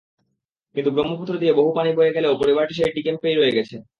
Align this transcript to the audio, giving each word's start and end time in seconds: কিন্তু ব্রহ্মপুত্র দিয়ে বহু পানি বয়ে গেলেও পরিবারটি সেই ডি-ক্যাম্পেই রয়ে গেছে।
কিন্তু 0.75 0.89
ব্রহ্মপুত্র 0.91 1.33
দিয়ে 1.37 1.53
বহু 1.53 1.69
পানি 1.77 1.89
বয়ে 1.97 2.15
গেলেও 2.15 2.39
পরিবারটি 2.41 2.73
সেই 2.73 2.91
ডি-ক্যাম্পেই 2.95 3.35
রয়ে 3.35 3.55
গেছে। 3.57 3.75